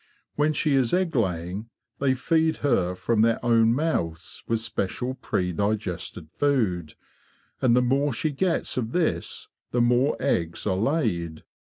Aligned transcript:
When 0.33 0.51
she 0.51 0.73
is 0.73 0.95
egg 0.95 1.15
laying 1.15 1.69
they 1.99 2.15
feed 2.15 2.57
her 2.65 2.95
from 2.95 3.21
their 3.21 3.37
own 3.45 3.71
mouths 3.75 4.43
with 4.47 4.59
special 4.59 5.13
predigested 5.13 6.31
food; 6.31 6.95
and 7.61 7.75
the 7.75 7.83
more 7.83 8.11
she 8.11 8.31
gets 8.31 8.77
of 8.77 8.93
this, 8.93 9.47
the 9.69 9.79
more 9.79 10.17
eggs 10.19 10.65
are 10.65 10.75
laid. 10.75 11.43